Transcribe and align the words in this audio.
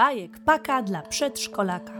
bajek 0.00 0.44
paka 0.44 0.82
dla 0.82 1.02
przedszkolaka. 1.02 1.92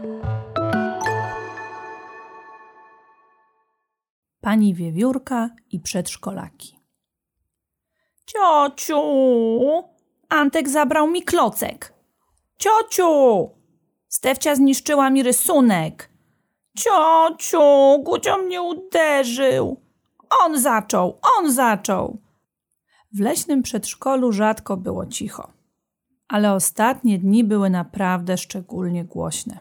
Pani 4.41 4.73
Wiewiórka 4.73 5.49
i 5.71 5.79
przedszkolaki. 5.79 6.79
Ciociu, 8.25 9.01
Antek 10.29 10.69
zabrał 10.69 11.07
mi 11.07 11.23
klocek. 11.23 11.93
Ciociu, 12.57 13.49
Stefcia 14.07 14.55
zniszczyła 14.55 15.09
mi 15.09 15.23
rysunek. 15.23 16.09
Ciociu, 16.77 17.99
Gucio 18.03 18.37
mnie 18.37 18.61
uderzył. 18.61 19.81
On 20.43 20.59
zaczął, 20.59 21.19
on 21.37 21.51
zaczął. 21.51 22.17
W 23.13 23.19
leśnym 23.19 23.63
przedszkolu 23.63 24.31
rzadko 24.31 24.77
było 24.77 25.05
cicho 25.05 25.60
ale 26.31 26.53
ostatnie 26.53 27.19
dni 27.19 27.43
były 27.43 27.69
naprawdę 27.69 28.37
szczególnie 28.37 29.05
głośne. 29.05 29.59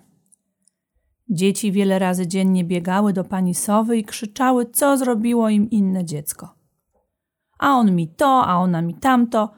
Dzieci 1.29 1.73
wiele 1.73 1.99
razy 1.99 2.27
dziennie 2.27 2.65
biegały 2.65 3.13
do 3.13 3.25
pani 3.25 3.55
Sowy 3.55 3.99
i 3.99 4.05
krzyczały, 4.05 4.67
co 4.67 4.97
zrobiło 4.97 5.49
im 5.49 5.71
inne 5.71 6.05
dziecko. 6.05 6.55
A 7.59 7.69
on 7.69 7.95
mi 7.95 8.09
to, 8.09 8.47
a 8.47 8.57
ona 8.57 8.83
mi 8.83 8.95
tamto. 8.95 9.51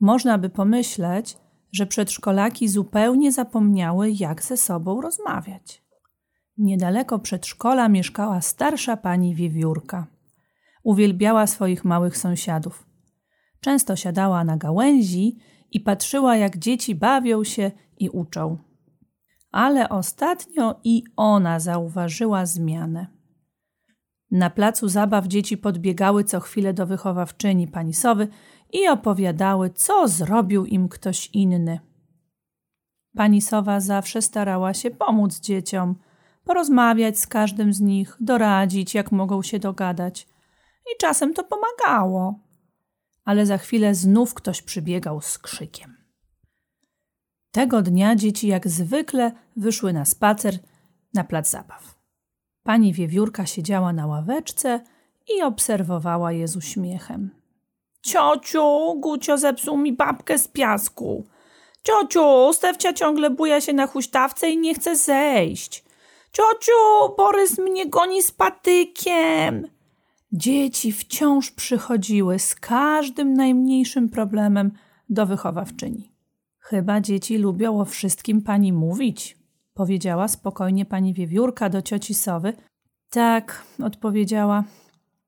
Można 0.00 0.38
by 0.38 0.48
pomyśleć, 0.48 1.38
że 1.72 1.86
przedszkolaki 1.86 2.68
zupełnie 2.68 3.32
zapomniały, 3.32 4.10
jak 4.10 4.42
ze 4.42 4.56
sobą 4.56 5.00
rozmawiać. 5.00 5.82
Niedaleko 6.58 7.18
przedszkola 7.18 7.88
mieszkała 7.88 8.40
starsza 8.40 8.96
pani 8.96 9.34
wiewiórka. 9.34 10.06
Uwielbiała 10.82 11.46
swoich 11.46 11.84
małych 11.84 12.16
sąsiadów. 12.16 12.86
Często 13.60 13.96
siadała 13.96 14.44
na 14.44 14.56
gałęzi 14.56 15.38
i 15.72 15.80
patrzyła, 15.80 16.36
jak 16.36 16.58
dzieci 16.58 16.94
bawią 16.94 17.44
się 17.44 17.70
i 17.98 18.08
uczą. 18.10 18.58
Ale 19.52 19.88
ostatnio 19.88 20.80
i 20.84 21.04
ona 21.16 21.60
zauważyła 21.60 22.46
zmianę. 22.46 23.06
Na 24.30 24.50
placu 24.50 24.88
zabaw 24.88 25.26
dzieci 25.26 25.58
podbiegały 25.58 26.24
co 26.24 26.40
chwilę 26.40 26.74
do 26.74 26.86
wychowawczyni 26.86 27.68
pani 27.68 27.94
Sowy 27.94 28.28
i 28.72 28.88
opowiadały, 28.88 29.70
co 29.70 30.08
zrobił 30.08 30.66
im 30.66 30.88
ktoś 30.88 31.30
inny. 31.32 31.80
Pani 33.16 33.42
Sowa 33.42 33.80
zawsze 33.80 34.22
starała 34.22 34.74
się 34.74 34.90
pomóc 34.90 35.40
dzieciom, 35.40 35.94
porozmawiać 36.44 37.18
z 37.18 37.26
każdym 37.26 37.72
z 37.72 37.80
nich, 37.80 38.16
doradzić, 38.20 38.94
jak 38.94 39.12
mogą 39.12 39.42
się 39.42 39.58
dogadać. 39.58 40.28
I 40.94 40.98
czasem 41.00 41.34
to 41.34 41.44
pomagało 41.44 42.38
ale 43.24 43.46
za 43.46 43.58
chwilę 43.58 43.94
znów 43.94 44.34
ktoś 44.34 44.62
przybiegał 44.62 45.20
z 45.20 45.38
krzykiem. 45.38 45.96
Tego 47.52 47.82
dnia 47.82 48.16
dzieci 48.16 48.48
jak 48.48 48.68
zwykle 48.68 49.32
wyszły 49.56 49.92
na 49.92 50.04
spacer 50.04 50.58
na 51.14 51.24
plac 51.24 51.50
zabaw. 51.50 51.94
Pani 52.62 52.92
wiewiórka 52.92 53.46
siedziała 53.46 53.92
na 53.92 54.06
ławeczce 54.06 54.80
i 55.28 55.42
obserwowała 55.42 56.32
je 56.32 56.48
z 56.48 56.56
uśmiechem. 56.56 57.30
Ciociu, 58.02 58.94
Gucio 59.00 59.38
zepsuł 59.38 59.76
mi 59.76 59.92
babkę 59.92 60.38
z 60.38 60.48
piasku. 60.48 61.26
Ciociu, 61.82 62.52
Stefcia 62.52 62.92
ciągle 62.92 63.30
buja 63.30 63.60
się 63.60 63.72
na 63.72 63.86
huśtawce 63.86 64.50
i 64.50 64.58
nie 64.58 64.74
chce 64.74 64.96
zejść. 64.96 65.84
Ciociu, 66.32 67.14
Borys 67.16 67.58
mnie 67.58 67.86
goni 67.86 68.22
z 68.22 68.30
patykiem. 68.32 69.68
Dzieci 70.32 70.92
wciąż 70.92 71.50
przychodziły 71.50 72.38
z 72.38 72.54
każdym 72.54 73.34
najmniejszym 73.34 74.08
problemem 74.08 74.72
do 75.08 75.26
wychowawczyni. 75.26 76.12
Chyba 76.58 77.00
dzieci 77.00 77.38
lubią 77.38 77.80
o 77.80 77.84
wszystkim 77.84 78.42
pani 78.42 78.72
mówić, 78.72 79.38
powiedziała 79.74 80.28
spokojnie 80.28 80.84
pani 80.84 81.14
wiewiórka 81.14 81.68
do 81.68 81.82
cioci 81.82 82.14
Sowy. 82.14 82.52
Tak, 83.10 83.64
odpowiedziała. 83.82 84.64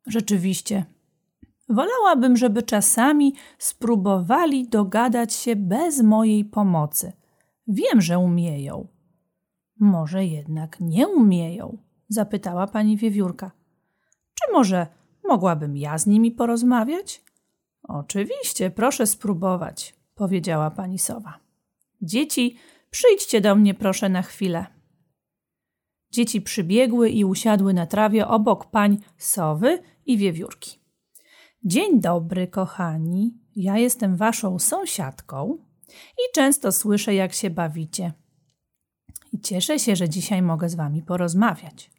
Rzeczywiście. 0.07 0.85
Wolałabym, 1.69 2.37
żeby 2.37 2.63
czasami 2.63 3.35
spróbowali 3.59 4.69
dogadać 4.69 5.35
się 5.35 5.57
bez 5.57 6.03
mojej 6.03 6.45
pomocy. 6.45 7.13
Wiem, 7.69 8.01
że 8.01 8.19
umieją. 8.19 8.89
Może 9.81 10.25
jednak 10.25 10.81
nie 10.81 11.09
umieją? 11.09 11.79
zapytała 12.09 12.67
pani 12.67 12.97
wiewiórka. 12.97 13.64
Czy 14.47 14.53
może 14.53 14.87
mogłabym 15.25 15.77
ja 15.77 15.99
z 15.99 16.07
nimi 16.07 16.31
porozmawiać? 16.31 17.23
Oczywiście, 17.83 18.71
proszę 18.71 19.07
spróbować, 19.07 19.95
powiedziała 20.15 20.71
pani 20.71 20.99
sowa. 20.99 21.39
Dzieci, 22.03 22.57
przyjdźcie 22.91 23.41
do 23.41 23.55
mnie 23.55 23.75
proszę 23.75 24.09
na 24.09 24.23
chwilę. 24.23 24.67
Dzieci 26.11 26.41
przybiegły 26.41 27.11
i 27.11 27.25
usiadły 27.25 27.75
na 27.75 27.87
trawie 27.87 28.29
obok 28.29 28.71
pań 28.71 28.99
sowy 29.19 29.83
i 30.07 30.19
wiewiórki. 30.19 30.79
Dzień 31.65 32.01
dobry, 32.01 32.47
kochani. 32.47 33.39
Ja 33.57 33.79
jestem 33.79 34.17
waszą 34.17 34.59
sąsiadką 34.59 35.59
i 35.91 36.35
często 36.35 36.73
słyszę, 36.73 37.15
jak 37.15 37.33
się 37.33 37.51
bawicie. 37.51 38.13
I 39.33 39.41
cieszę 39.41 39.79
się, 39.79 39.97
że 39.97 40.09
dzisiaj 40.09 40.43
mogę 40.43 40.69
z 40.69 40.75
wami 40.75 41.03
porozmawiać. 41.03 41.91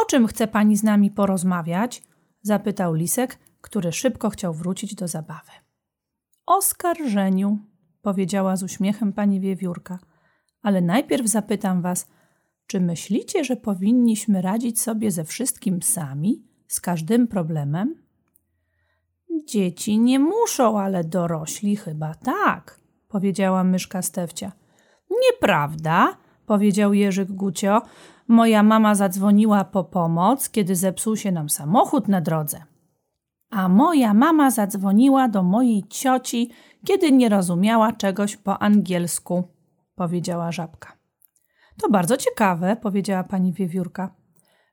O 0.00 0.04
czym 0.04 0.26
chce 0.26 0.46
pani 0.46 0.76
z 0.76 0.82
nami 0.82 1.10
porozmawiać? 1.10 2.02
zapytał 2.42 2.94
Lisek, 2.94 3.38
który 3.60 3.92
szybko 3.92 4.30
chciał 4.30 4.54
wrócić 4.54 4.94
do 4.94 5.08
zabawy. 5.08 5.50
O 6.46 6.62
skarżeniu, 6.62 7.58
powiedziała 8.02 8.56
z 8.56 8.62
uśmiechem 8.62 9.12
pani 9.12 9.40
wiewiórka. 9.40 9.98
Ale 10.62 10.80
najpierw 10.80 11.26
zapytam 11.26 11.82
was, 11.82 12.08
czy 12.66 12.80
myślicie, 12.80 13.44
że 13.44 13.56
powinniśmy 13.56 14.42
radzić 14.42 14.80
sobie 14.80 15.10
ze 15.10 15.24
wszystkim 15.24 15.82
sami, 15.82 16.42
z 16.68 16.80
każdym 16.80 17.28
problemem? 17.28 17.94
Dzieci 19.46 19.98
nie 19.98 20.18
muszą, 20.18 20.80
ale 20.80 21.04
dorośli 21.04 21.76
chyba 21.76 22.14
tak, 22.14 22.80
powiedziała 23.08 23.64
myszka 23.64 24.02
Stefcia. 24.02 24.52
Nieprawda, 25.10 26.16
powiedział 26.46 26.94
Jerzyk 26.94 27.32
Gucio. 27.32 27.82
Moja 28.28 28.62
mama 28.62 28.94
zadzwoniła 28.94 29.64
po 29.64 29.84
pomoc, 29.84 30.50
kiedy 30.50 30.76
zepsuł 30.76 31.16
się 31.16 31.32
nam 31.32 31.48
samochód 31.48 32.08
na 32.08 32.20
drodze. 32.20 32.62
A 33.50 33.68
moja 33.68 34.14
mama 34.14 34.50
zadzwoniła 34.50 35.28
do 35.28 35.42
mojej 35.42 35.84
cioci, 35.88 36.50
kiedy 36.84 37.12
nie 37.12 37.28
rozumiała 37.28 37.92
czegoś 37.92 38.36
po 38.36 38.62
angielsku, 38.62 39.44
powiedziała 39.94 40.52
żabka. 40.52 40.92
To 41.82 41.90
bardzo 41.90 42.16
ciekawe, 42.16 42.76
powiedziała 42.76 43.24
pani 43.24 43.52
wiewiórka. 43.52 44.14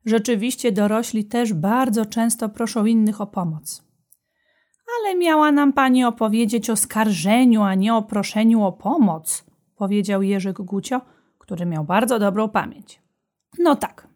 Rzeczywiście 0.06 0.72
dorośli 0.72 1.26
też 1.26 1.54
bardzo 1.54 2.06
często 2.06 2.50
proszą 2.50 2.86
innych 2.86 3.22
o 3.22 3.28
pomoc. 3.28 3.84
Ale 5.00 5.16
miała 5.16 5.52
nam 5.52 5.74
pani 5.74 6.06
opowiedzieć 6.06 6.70
o 6.70 6.76
skarżeniu, 6.76 7.62
a 7.62 7.76
nie 7.76 7.96
o 7.96 8.02
proszeniu 8.02 8.64
o 8.64 8.72
pomoc, 8.72 9.46
powiedział 9.76 10.24
Jerzyk 10.24 10.62
Gucio, 10.62 11.02
który 11.40 11.66
miał 11.66 11.84
bardzo 11.84 12.20
dobrą 12.20 12.50
pamięć. 12.50 13.03
No 13.60 13.76
tak, 13.76 14.08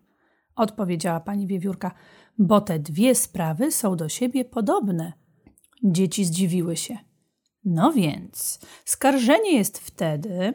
odpowiedziała 0.55 1.19
pani 1.19 1.47
wiewiórka, 1.47 1.91
bo 2.37 2.61
te 2.61 2.79
dwie 2.79 3.15
sprawy 3.15 3.71
są 3.71 3.95
do 3.95 4.09
siebie 4.09 4.45
podobne. 4.45 5.13
Dzieci 5.83 6.25
zdziwiły 6.25 6.77
się. 6.77 6.97
No 7.65 7.93
więc, 7.93 8.59
skarżenie 8.85 9.57
jest 9.57 9.77
wtedy, 9.77 10.53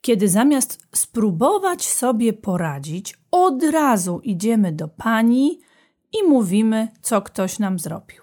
kiedy 0.00 0.28
zamiast 0.28 0.88
spróbować 0.94 1.88
sobie 1.88 2.32
poradzić, 2.32 3.18
od 3.30 3.62
razu 3.62 4.20
idziemy 4.22 4.72
do 4.72 4.88
pani 4.88 5.60
i 6.12 6.28
mówimy, 6.28 6.88
co 7.02 7.22
ktoś 7.22 7.58
nam 7.58 7.78
zrobił. 7.78 8.22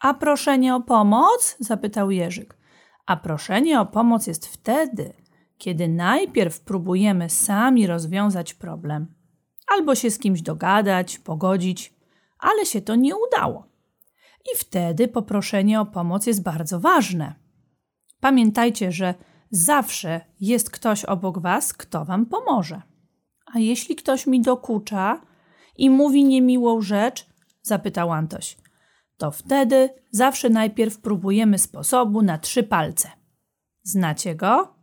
A 0.00 0.14
proszenie 0.14 0.74
o 0.74 0.80
pomoc? 0.80 1.56
zapytał 1.60 2.10
Jerzyk. 2.10 2.58
A 3.06 3.16
proszenie 3.16 3.80
o 3.80 3.86
pomoc 3.86 4.26
jest 4.26 4.46
wtedy, 4.46 5.12
kiedy 5.58 5.88
najpierw 5.88 6.60
próbujemy 6.60 7.30
sami 7.30 7.86
rozwiązać 7.86 8.54
problem, 8.54 9.14
albo 9.76 9.94
się 9.94 10.10
z 10.10 10.18
kimś 10.18 10.42
dogadać, 10.42 11.18
pogodzić, 11.18 11.94
ale 12.38 12.66
się 12.66 12.80
to 12.80 12.94
nie 12.94 13.14
udało. 13.16 13.68
I 14.54 14.58
wtedy 14.58 15.08
poproszenie 15.08 15.80
o 15.80 15.86
pomoc 15.86 16.26
jest 16.26 16.42
bardzo 16.42 16.80
ważne. 16.80 17.34
Pamiętajcie, 18.20 18.92
że 18.92 19.14
zawsze 19.50 20.20
jest 20.40 20.70
ktoś 20.70 21.04
obok 21.04 21.38
Was, 21.38 21.72
kto 21.72 22.04
Wam 22.04 22.26
pomoże. 22.26 22.82
A 23.54 23.58
jeśli 23.58 23.96
ktoś 23.96 24.26
mi 24.26 24.40
dokucza 24.40 25.20
i 25.76 25.90
mówi 25.90 26.24
niemiłą 26.24 26.80
rzecz, 26.80 27.26
zapytał 27.62 28.12
Antoś, 28.12 28.56
to 29.16 29.30
wtedy 29.30 29.90
zawsze 30.10 30.50
najpierw 30.50 30.98
próbujemy 30.98 31.58
sposobu 31.58 32.22
na 32.22 32.38
trzy 32.38 32.62
palce. 32.62 33.08
Znacie 33.82 34.34
go? 34.34 34.77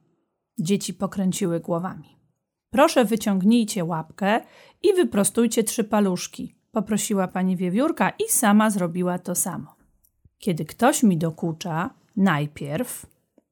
Dzieci 0.60 0.94
pokręciły 0.94 1.60
głowami. 1.60 2.20
Proszę 2.70 3.06
wyciągnijcie 3.06 3.86
łapkę 3.86 4.42
i 4.84 4.94
wyprostujcie 4.94 5.64
trzy 5.64 5.84
paluszki, 5.84 6.56
poprosiła 6.72 7.28
pani 7.28 7.58
wiewiórka 7.58 8.10
i 8.10 8.30
sama 8.30 8.70
zrobiła 8.70 9.20
to 9.20 9.36
samo. 9.36 9.76
Kiedy 10.38 10.66
ktoś 10.66 11.04
mi 11.04 11.18
dokucza, 11.18 11.94
najpierw 12.16 13.06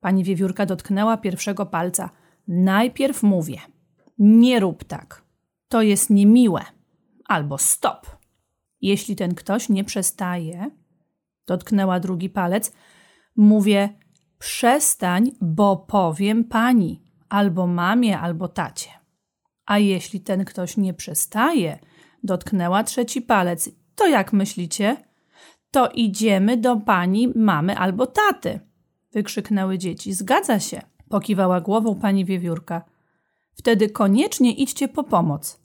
Pani 0.03 0.23
wiewiórka 0.23 0.65
dotknęła 0.65 1.17
pierwszego 1.17 1.65
palca. 1.65 2.09
Najpierw 2.47 3.23
mówię: 3.23 3.57
Nie 4.17 4.59
rób 4.59 4.83
tak. 4.83 5.23
To 5.67 5.81
jest 5.81 6.09
niemiłe. 6.09 6.61
Albo 7.25 7.57
stop. 7.57 8.07
Jeśli 8.81 9.15
ten 9.15 9.35
ktoś 9.35 9.69
nie 9.69 9.83
przestaje, 9.83 10.71
dotknęła 11.47 11.99
drugi 11.99 12.29
palec, 12.29 12.71
mówię: 13.35 13.89
Przestań, 14.43 15.31
bo 15.41 15.77
powiem 15.77 16.43
pani, 16.43 17.01
albo 17.29 17.67
mamie, 17.67 18.19
albo 18.19 18.47
tacie. 18.47 18.89
A 19.65 19.77
jeśli 19.77 20.19
ten 20.21 20.45
ktoś 20.45 20.77
nie 20.77 20.93
przestaje, 20.93 21.79
dotknęła 22.23 22.83
trzeci 22.83 23.21
palec, 23.21 23.69
to 23.95 24.07
jak 24.07 24.33
myślicie? 24.33 24.97
To 25.71 25.89
idziemy 25.89 26.57
do 26.57 26.75
pani, 26.75 27.27
mamy 27.35 27.77
albo 27.77 28.07
taty. 28.07 28.59
Wykrzyknęły 29.11 29.77
dzieci. 29.77 30.13
Zgadza 30.13 30.59
się, 30.59 30.81
pokiwała 31.09 31.61
głową 31.61 31.95
pani 31.95 32.25
wiewiórka. 32.25 32.85
Wtedy 33.53 33.89
koniecznie 33.89 34.51
idźcie 34.51 34.87
po 34.87 35.03
pomoc. 35.03 35.59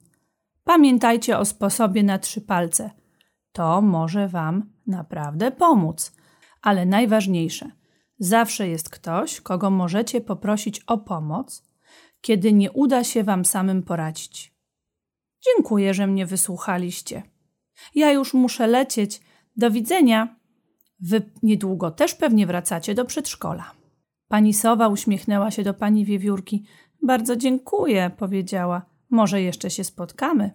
Pamiętajcie 0.65 1.39
o 1.39 1.45
sposobie 1.45 2.03
na 2.03 2.19
trzy 2.19 2.41
palce. 2.41 2.91
To 3.53 3.81
może 3.83 4.29
wam 4.29 4.73
naprawdę 4.87 5.51
pomóc. 5.51 6.13
Ale 6.63 6.87
najważniejsze, 6.87 7.78
zawsze 8.19 8.69
jest 8.69 8.91
ktoś, 8.91 9.41
kogo 9.41 9.71
możecie 9.71 10.21
poprosić 10.21 10.81
o 10.81 10.99
pomoc, 10.99 11.63
kiedy 12.21 12.53
nie 12.53 12.73
uda 12.73 13.05
się 13.05 13.25
wam 13.25 13.45
samym 13.45 13.83
poradzić. 13.83 14.55
Dziękuję, 15.45 15.95
że 15.95 16.07
mnie 16.07 16.27
wysłuchaliście. 16.27 17.23
Ja 17.95 18.13
już 18.13 18.35
muszę 18.35 18.67
lecieć. 18.67 19.21
Do 19.57 19.71
widzenia. 19.71 20.37
Wy 21.01 21.23
niedługo 21.43 21.91
też 21.91 22.15
pewnie 22.15 22.47
wracacie 22.47 22.95
do 22.95 23.05
przedszkola. 23.05 23.71
Pani 24.29 24.55
Sowa 24.55 24.89
uśmiechnęła 24.89 25.51
się 25.51 25.63
do 25.63 25.75
pani 25.75 26.05
wiewiórki. 26.05 26.65
Bardzo 27.03 27.37
dziękuję, 27.37 28.11
powiedziała. 28.17 28.83
Może 29.11 29.43
jeszcze 29.43 29.71
się 29.71 29.85
spotkamy. 29.85 30.51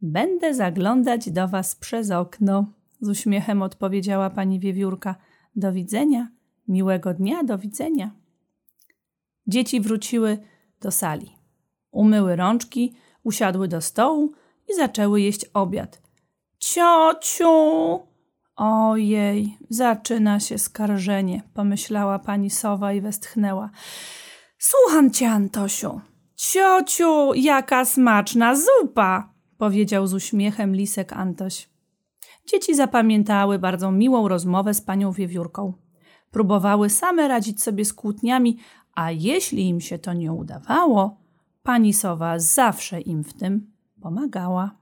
Będę 0.00 0.54
zaglądać 0.54 1.30
do 1.30 1.48
was 1.48 1.76
przez 1.76 2.10
okno. 2.10 2.66
Z 3.00 3.08
uśmiechem 3.08 3.62
odpowiedziała 3.62 4.30
pani 4.30 4.60
wiewiórka. 4.60 5.14
Do 5.56 5.72
widzenia. 5.72 6.28
Miłego 6.68 7.14
dnia, 7.14 7.44
do 7.44 7.58
widzenia. 7.58 8.10
Dzieci 9.46 9.80
wróciły 9.80 10.38
do 10.80 10.90
sali. 10.90 11.36
Umyły 11.90 12.36
rączki, 12.36 12.94
usiadły 13.22 13.68
do 13.68 13.80
stołu 13.80 14.32
i 14.68 14.74
zaczęły 14.74 15.20
jeść 15.20 15.44
obiad. 15.54 16.02
Ciociu! 16.58 18.00
Ojej, 18.56 19.58
zaczyna 19.70 20.40
się 20.40 20.58
skarżenie, 20.58 21.42
pomyślała 21.54 22.18
pani 22.18 22.50
sowa 22.50 22.92
i 22.92 23.00
westchnęła. 23.00 23.70
Słucham 24.58 25.10
cię, 25.10 25.30
Antosiu. 25.30 26.00
Ciociu, 26.36 27.34
jaka 27.34 27.84
smaczna 27.84 28.54
zupa! 28.56 29.32
powiedział 29.58 30.06
z 30.06 30.14
uśmiechem 30.14 30.74
lisek 30.74 31.12
Antoś. 31.12 31.68
Dzieci 32.46 32.74
zapamiętały 32.74 33.58
bardzo 33.58 33.92
miłą 33.92 34.28
rozmowę 34.28 34.74
z 34.74 34.80
panią 34.80 35.12
wiewiórką. 35.12 35.87
Próbowały 36.30 36.90
same 36.90 37.28
radzić 37.28 37.62
sobie 37.62 37.84
z 37.84 37.92
kłótniami, 37.92 38.58
a 38.94 39.10
jeśli 39.10 39.68
im 39.68 39.80
się 39.80 39.98
to 39.98 40.12
nie 40.12 40.32
udawało, 40.32 41.16
pani 41.62 41.92
sowa 41.92 42.38
zawsze 42.38 43.00
im 43.00 43.24
w 43.24 43.34
tym 43.34 43.70
pomagała. 44.00 44.74